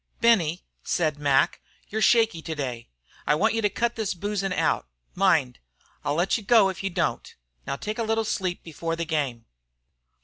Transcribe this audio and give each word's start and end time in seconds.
"Benny," 0.19 0.63
said 0.83 1.19
Mac, 1.19 1.61
"you're 1.89 2.01
shaky 2.01 2.41
today. 2.41 2.89
I 3.27 3.35
want 3.35 3.53
you 3.53 3.61
to 3.61 3.69
cut 3.69 3.95
this 3.95 4.15
boozin' 4.15 4.51
out. 4.51 4.87
Mind, 5.13 5.59
I'll 6.03 6.15
let 6.15 6.37
you 6.37 6.43
go 6.43 6.69
if 6.69 6.81
you 6.81 6.89
don't. 6.89 7.35
Now, 7.67 7.75
take 7.75 7.99
a 7.99 8.03
little 8.03 8.25
sleep 8.25 8.63
before 8.63 8.95
the 8.95 9.05
game." 9.05 9.45